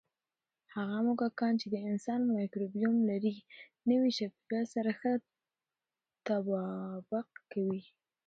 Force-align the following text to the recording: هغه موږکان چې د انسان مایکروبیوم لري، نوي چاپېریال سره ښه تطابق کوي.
هغه 0.75 0.97
موږکان 1.05 1.53
چې 1.61 1.67
د 1.73 1.75
انسان 1.89 2.19
مایکروبیوم 2.35 2.95
لري، 3.09 3.35
نوي 3.89 4.09
چاپېریال 4.17 4.65
سره 4.75 4.89
ښه 4.99 5.11
تطابق 6.15 7.27
کوي. 7.51 7.81